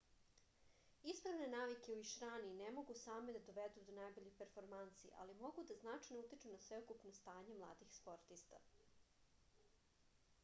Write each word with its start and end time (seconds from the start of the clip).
ispravne 1.11 1.47
navike 1.49 1.91
u 1.97 1.99
išrani 2.03 2.53
ne 2.61 2.69
mogu 2.77 2.95
same 3.01 3.35
da 3.35 3.41
dovedu 3.49 3.83
do 3.89 3.95
najboljih 3.97 4.33
performansi 4.39 5.11
ali 5.25 5.35
mogu 5.43 5.65
da 5.71 5.75
značajno 5.83 6.23
utiču 6.25 6.53
na 6.53 6.59
sveukupno 6.63 7.11
stanje 7.19 7.59
mladih 7.59 7.93
sportista 7.99 8.63